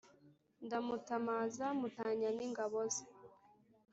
Ndamutamaza 0.65 1.65
mutanya 1.79 2.29
n'ingabo 2.37 2.77
ze, 2.93 3.05